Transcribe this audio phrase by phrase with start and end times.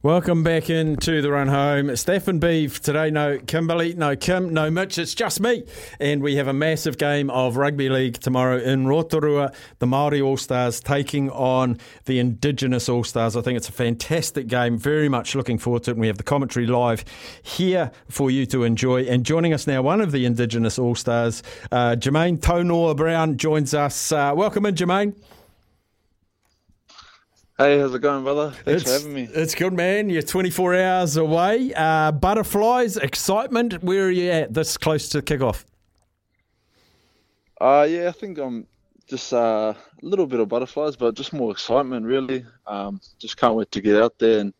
[0.00, 1.96] Welcome back into the run home.
[1.96, 3.10] Stefan Beeve today.
[3.10, 4.96] No Kimberly, no Kim, no Mitch.
[4.96, 5.64] It's just me.
[5.98, 9.50] And we have a massive game of rugby league tomorrow in Rotorua.
[9.80, 13.34] The Māori All Stars taking on the Indigenous All Stars.
[13.34, 14.78] I think it's a fantastic game.
[14.78, 15.94] Very much looking forward to it.
[15.94, 17.04] And we have the commentary live
[17.42, 19.02] here for you to enjoy.
[19.02, 21.42] And joining us now, one of the Indigenous All Stars,
[21.72, 24.12] uh, Jamayne Taunoa Brown, joins us.
[24.12, 25.16] Uh, welcome in, Jamayne.
[27.60, 28.52] Hey, how's it going, brother?
[28.52, 29.28] Thanks it's, for having me.
[29.34, 30.08] It's good, man.
[30.08, 31.74] You're 24 hours away.
[31.74, 33.82] Uh, butterflies, excitement.
[33.82, 35.64] Where are you at this close to kickoff?
[37.60, 38.64] Uh, yeah, I think I'm
[39.08, 42.46] just uh, a little bit of butterflies, but just more excitement, really.
[42.64, 44.54] Um, just can't wait to get out there and,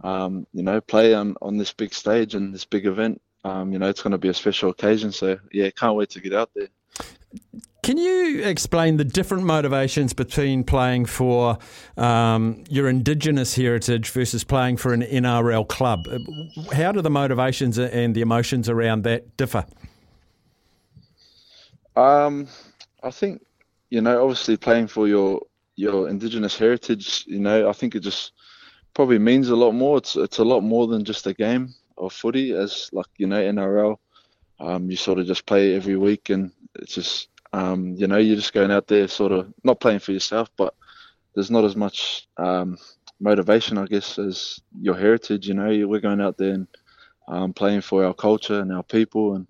[0.00, 3.22] um, you know, play on, on this big stage and this big event.
[3.44, 5.12] Um, you know, it's going to be a special occasion.
[5.12, 6.66] So, yeah, can't wait to get out there.
[7.82, 11.58] Can you explain the different motivations between playing for
[11.96, 16.06] um, your Indigenous heritage versus playing for an NRL club?
[16.72, 19.66] How do the motivations and the emotions around that differ?
[21.96, 22.46] Um,
[23.02, 23.42] I think
[23.90, 25.42] you know, obviously playing for your
[25.74, 28.32] your Indigenous heritage, you know, I think it just
[28.94, 29.98] probably means a lot more.
[29.98, 33.42] It's it's a lot more than just a game of footy, as like you know
[33.42, 33.96] NRL.
[34.60, 38.36] Um, you sort of just play every week, and it's just um, you know, you're
[38.36, 40.74] just going out there, sort of not playing for yourself, but
[41.34, 42.78] there's not as much um,
[43.20, 45.48] motivation, I guess, as your heritage.
[45.48, 46.66] You know, we're going out there and
[47.28, 49.46] um, playing for our culture and our people and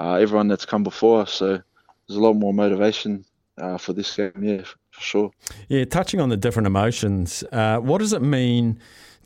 [0.00, 1.32] uh, everyone that's come before us.
[1.32, 3.24] So there's a lot more motivation
[3.56, 5.30] uh, for this game, yeah, for sure.
[5.68, 8.78] Yeah, touching on the different emotions, uh, what does it mean?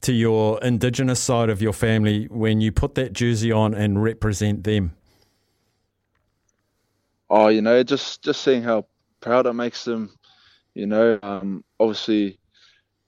[0.03, 4.65] To your Indigenous side of your family when you put that jersey on and represent
[4.65, 4.97] them?
[7.33, 8.86] Oh, you know, just just seeing how
[9.20, 10.16] proud it makes them.
[10.75, 12.38] You know, um, obviously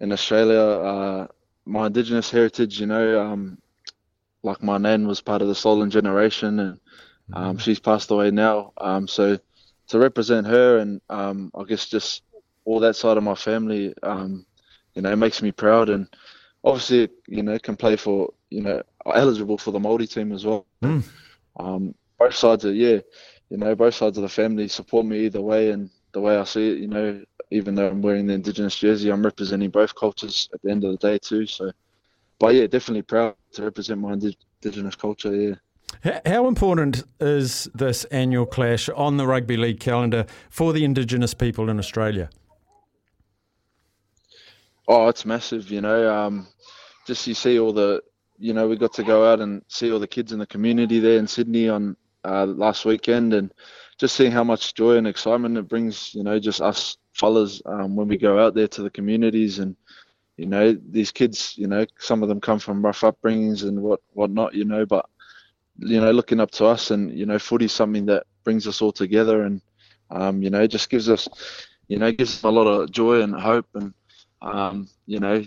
[0.01, 1.27] in Australia, uh,
[1.67, 3.59] my Indigenous heritage, you know, um,
[4.43, 6.81] like my nan was part of the stolen generation, and
[7.33, 7.59] um, mm-hmm.
[7.59, 8.73] she's passed away now.
[8.79, 9.39] Um, so
[9.89, 12.23] to represent her, and um, I guess just
[12.65, 14.47] all that side of my family, um,
[14.95, 15.91] you know, makes me proud.
[15.91, 16.09] And
[16.65, 20.67] obviously, you know, can play for, you know, eligible for the Māori team as well.
[20.83, 21.95] Mm.
[22.19, 23.01] both sides are, yeah
[23.51, 26.45] you know, both sides of the family support me either way, and the way I
[26.45, 30.49] see it, you know, even though I'm wearing the Indigenous jersey, I'm representing both cultures
[30.53, 31.47] at the end of the day too.
[31.47, 31.71] So,
[32.39, 35.35] but yeah, definitely proud to represent my Indigenous culture.
[35.35, 35.55] Yeah.
[36.27, 41.69] How important is this annual clash on the rugby league calendar for the Indigenous people
[41.71, 42.31] in Australia?
[44.89, 45.71] Oh, it's massive.
[45.71, 46.47] You know, um,
[47.07, 48.03] just you see all the,
[48.39, 50.99] you know, we got to go out and see all the kids in the community
[50.99, 53.53] there in Sydney on uh, last weekend, and
[53.99, 56.15] just seeing how much joy and excitement it brings.
[56.15, 59.77] You know, just us fellas um, when we go out there to the communities, and
[60.37, 61.55] you know, these kids.
[61.57, 64.55] You know, some of them come from rough upbringings and what whatnot.
[64.55, 65.07] You know, but
[65.79, 68.93] you know, looking up to us, and you know, footy something that brings us all
[68.93, 69.61] together, and
[70.11, 71.29] um, you know, just gives us,
[71.89, 73.93] you know, gives us a lot of joy and hope, and
[74.43, 75.43] um, you know,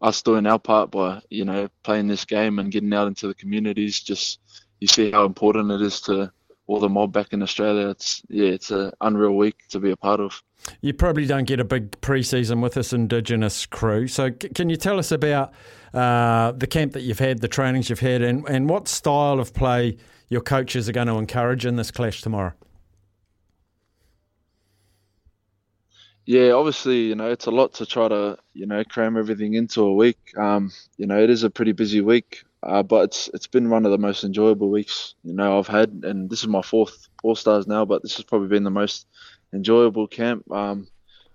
[0.00, 3.34] us doing our part by you know playing this game and getting out into the
[3.34, 4.40] communities just
[4.80, 6.32] you see how important it is to
[6.66, 7.88] all the mob back in Australia.
[7.88, 10.42] It's yeah, it's an unreal week to be a part of.
[10.80, 14.06] You probably don't get a big pre-season with this Indigenous crew.
[14.06, 15.52] So, c- can you tell us about
[15.94, 19.54] uh, the camp that you've had, the trainings you've had, and, and what style of
[19.54, 19.96] play
[20.28, 22.52] your coaches are going to encourage in this clash tomorrow?
[26.26, 29.80] Yeah, obviously, you know, it's a lot to try to, you know, cram everything into
[29.80, 30.18] a week.
[30.36, 32.44] Um, you know, it is a pretty busy week.
[32.62, 36.00] Uh, but it's it's been one of the most enjoyable weeks you know I've had,
[36.02, 39.06] and this is my fourth All Stars now, but this has probably been the most
[39.52, 40.50] enjoyable camp.
[40.50, 40.88] Um,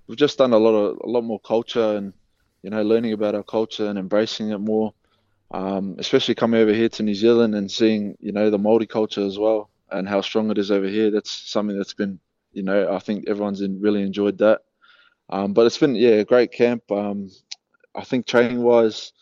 [0.07, 2.13] we've just done a lot of a lot more culture and
[2.61, 4.94] you know learning about our culture and embracing it more.
[5.51, 9.25] Um, especially coming over here to New Zealand and seeing you know the Māori culture
[9.25, 11.11] as well and how strong it is over here.
[11.11, 12.19] That's something that's been
[12.51, 14.61] you know I think everyone's in, really enjoyed that.
[15.29, 16.91] Um, but it's been yeah a great camp.
[16.91, 17.29] Um,
[17.95, 19.13] I think training wise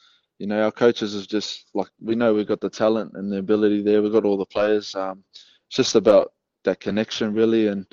[0.41, 3.38] you know, our coaches have just like we know we've got the talent and the
[3.38, 4.01] ability there.
[4.01, 4.95] We've got all the players.
[4.95, 5.24] Um,
[5.68, 6.33] it's just about
[6.63, 7.86] that connection, really, and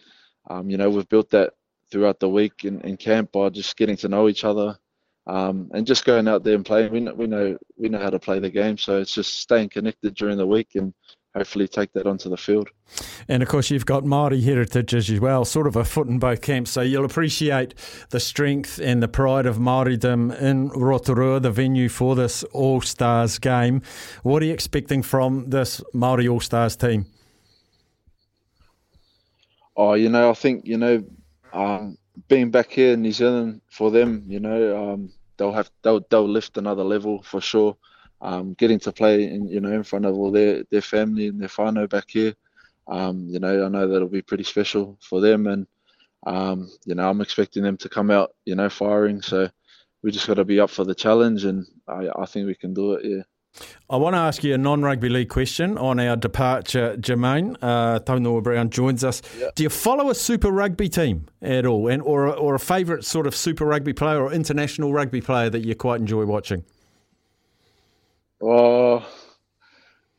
[0.48, 1.52] um, you know, we've built that
[1.92, 4.78] throughout the week in, in camp by just getting to know each other
[5.26, 6.90] um, and just going out there and playing.
[6.90, 9.68] We know, we know we know how to play the game, so it's just staying
[9.68, 10.94] connected during the week and
[11.38, 12.68] hopefully take that onto the field.
[13.28, 16.42] And of course, you've got Māori heritage as well, sort of a foot in both
[16.42, 16.70] camps.
[16.72, 17.74] So you'll appreciate
[18.10, 23.38] the strength and the pride of Māoridom in Rotorua, the venue for this All Stars
[23.38, 23.82] game.
[24.22, 27.06] What are you expecting from this Māori All Stars team?
[29.76, 31.04] Oh, you know, I think, you know,
[31.52, 31.96] um,
[32.26, 36.28] being back here in New Zealand for them, you know, um, they'll have they'll they'll
[36.28, 37.76] lift another level for sure.
[38.20, 41.40] Um, getting to play in you know in front of all their their family and
[41.40, 42.34] their whānau back here,
[42.88, 45.66] um, you know I know that'll be pretty special for them, and
[46.26, 49.22] um, you know I'm expecting them to come out you know firing.
[49.22, 49.48] So
[50.02, 52.74] we just got to be up for the challenge, and I, I think we can
[52.74, 53.04] do it.
[53.04, 53.22] Yeah.
[53.90, 56.96] I want to ask you a non rugby league question on our departure.
[56.96, 59.22] Jamayne uh, Taunoa Brown joins us.
[59.38, 59.54] Yep.
[59.54, 63.26] Do you follow a Super Rugby team at all, and or or a favourite sort
[63.26, 66.64] of Super Rugby player or international rugby player that you quite enjoy watching?
[68.40, 69.06] Well,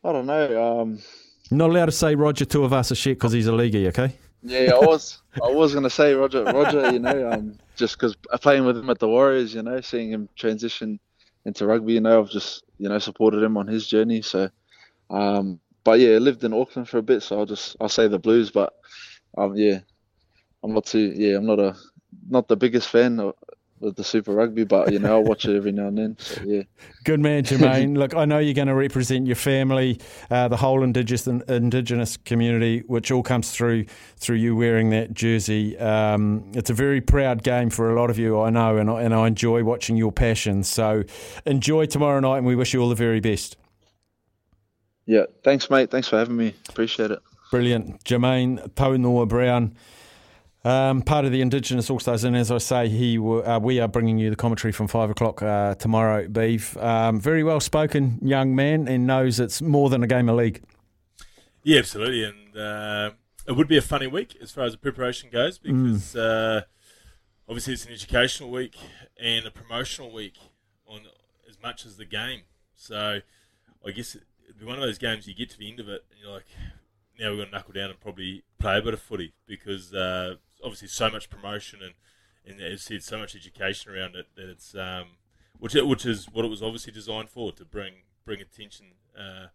[0.04, 0.80] I don't know.
[0.80, 0.98] Um,
[1.50, 4.14] Not allowed to say Roger Tuivasa Sheck because he's a leaguey, okay?
[4.42, 6.44] Yeah, I was I was going to say Roger.
[6.44, 10.10] Roger, you know, um, just because playing with him at the Warriors, you know, seeing
[10.10, 10.98] him transition
[11.44, 11.94] into rugby.
[11.94, 14.22] You know, I've just you know supported him on his journey.
[14.22, 14.48] So,
[15.10, 18.08] um, but yeah, I lived in Auckland for a bit, so I'll just I'll say
[18.08, 18.50] the Blues.
[18.50, 18.72] But
[19.36, 19.80] um, yeah,
[20.62, 21.76] I'm not too yeah I'm not a
[22.28, 23.34] not the biggest fan of,
[23.80, 26.16] with the Super Rugby, but you know I'll watch it every now and then.
[26.18, 26.62] So, yeah.
[27.04, 27.96] Good man, Jamayne.
[27.96, 29.98] Look, I know you're going to represent your family,
[30.30, 33.86] uh, the whole indigenous indigenous community, which all comes through
[34.16, 35.78] through you wearing that jersey.
[35.78, 39.02] Um, it's a very proud game for a lot of you, I know, and I,
[39.02, 40.62] and I enjoy watching your passion.
[40.62, 41.04] So
[41.46, 43.56] enjoy tomorrow night, and we wish you all the very best.
[45.06, 45.90] Yeah, thanks, mate.
[45.90, 46.54] Thanks for having me.
[46.68, 47.20] Appreciate it.
[47.50, 49.74] Brilliant, Jamayne Taunoa Brown.
[50.62, 53.88] Um, part of the Indigenous All Stars, and as I say, he uh, we are
[53.88, 56.28] bringing you the commentary from five o'clock uh, tomorrow.
[56.28, 60.36] Beef, um, very well spoken young man, and knows it's more than a game of
[60.36, 60.62] league.
[61.62, 63.10] Yeah, absolutely, and uh,
[63.48, 66.64] it would be a funny week as far as the preparation goes because mm.
[67.48, 68.76] obviously it's an educational week
[69.18, 70.36] and a promotional week
[70.86, 71.00] on
[71.48, 72.42] as much as the game.
[72.74, 73.20] So
[73.86, 76.04] I guess it'd be one of those games you get to the end of it
[76.10, 76.46] and you're like,
[77.20, 80.36] now we're going to knuckle down and probably play a bit of footy because uh,
[80.64, 81.94] obviously so much promotion and
[82.46, 85.08] and as said, so much education around it that it's um,
[85.58, 87.92] which which is what it was obviously designed for to bring
[88.24, 88.86] bring attention.
[89.16, 89.48] Uh,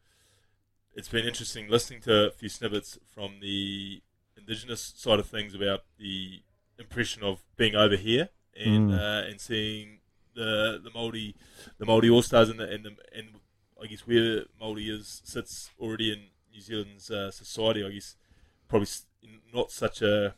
[0.93, 4.01] it's been interesting listening to a few snippets from the
[4.37, 6.43] indigenous side of things about the
[6.77, 8.99] impression of being over here and mm.
[8.99, 9.99] uh, and seeing
[10.35, 11.35] the the Maori
[11.79, 13.29] the Maori All Stars and the, and the, and
[13.81, 16.19] I guess where Maori is sits already in
[16.55, 17.85] New Zealand's uh, society.
[17.85, 18.15] I guess
[18.67, 18.87] probably
[19.53, 20.35] not such a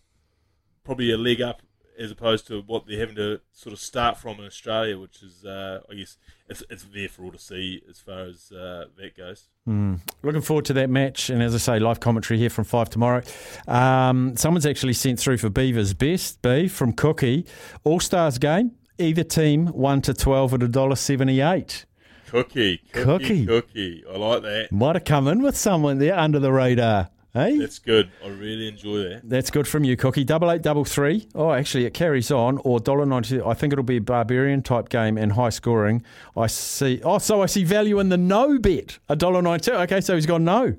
[0.83, 1.61] probably a leg up
[1.99, 5.43] as opposed to what they're having to sort of start from in Australia, which is,
[5.43, 6.17] uh, I guess,
[6.47, 9.45] it's, it's there for all to see as far as uh, that goes.
[9.67, 10.01] Mm.
[10.21, 13.23] Looking forward to that match, and as I say, live commentary here from five tomorrow.
[13.67, 17.47] Um, someone's actually sent through for Beaver's best, B from Cookie
[17.83, 18.73] All Stars game.
[18.99, 21.86] Either team one to twelve at a dollar seventy eight.
[22.27, 24.03] Cookie, cookie, cookie, cookie.
[24.11, 24.71] I like that.
[24.71, 27.09] Might have come in with someone there under the radar.
[27.33, 27.57] Hey?
[27.57, 28.09] That's good.
[28.25, 29.21] I really enjoy that.
[29.23, 30.23] That's good from you, Cookie.
[30.23, 31.27] Double eight, double three.
[31.35, 32.57] Oh, actually, it carries on.
[32.63, 33.41] Or dollar ninety.
[33.41, 36.03] I think it'll be a barbarian type game and high scoring.
[36.35, 36.99] I see.
[37.03, 38.97] Oh, so I see value in the no bet.
[39.07, 39.71] A dollar ninety.
[39.71, 40.75] Okay, so he's gone no.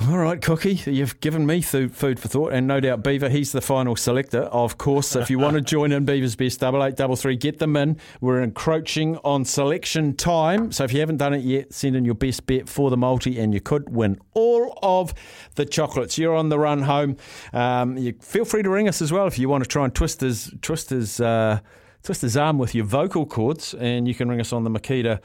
[0.00, 3.60] All right, Cookie, you've given me food for thought, and no doubt Beaver, he's the
[3.60, 5.06] final selector, of course.
[5.06, 7.76] So if you want to join in Beaver's best, double eight, double three, get them
[7.76, 7.98] in.
[8.20, 10.72] We're encroaching on selection time.
[10.72, 13.38] So if you haven't done it yet, send in your best bet for the multi,
[13.38, 15.14] and you could win all of
[15.54, 16.18] the chocolates.
[16.18, 17.16] You're on the run home.
[17.52, 19.94] Um, you feel free to ring us as well if you want to try and
[19.94, 21.60] twist his twist his uh,
[22.02, 25.20] twist his arm with your vocal cords, and you can ring us on the Makita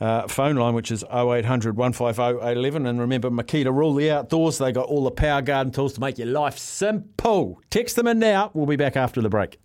[0.00, 2.86] uh, phone line, which is 0800 150 811.
[2.86, 4.58] And remember, Makita Rule the Outdoors.
[4.58, 7.60] They got all the power garden tools to make your life simple.
[7.70, 8.50] Text them in now.
[8.54, 9.58] We'll be back after the break.